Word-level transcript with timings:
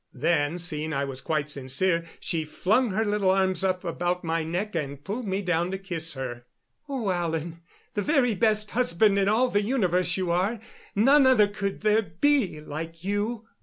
Then, 0.15 0.57
seeing 0.57 0.93
I 0.93 1.05
was 1.05 1.21
quite 1.21 1.47
sincere, 1.51 2.05
she 2.19 2.43
flung 2.43 2.89
her 2.89 3.05
little 3.05 3.29
arms 3.29 3.63
up 3.63 3.83
about 3.83 4.23
my 4.23 4.43
neck 4.43 4.73
and 4.73 5.03
pulled 5.03 5.27
me 5.27 5.43
down 5.43 5.69
to 5.69 5.77
kiss 5.77 6.13
her. 6.13 6.47
"Oh, 6.89 7.11
Alan 7.11 7.61
the 7.93 8.01
very 8.01 8.33
best 8.33 8.71
husband 8.71 9.19
in 9.19 9.27
all 9.29 9.49
the 9.49 9.61
universe, 9.61 10.17
you 10.17 10.31
are. 10.31 10.57
None 10.95 11.27
other 11.27 11.45
could 11.47 11.81
there 11.81 12.01
be 12.01 12.59
like 12.61 13.03
you." 13.03 13.45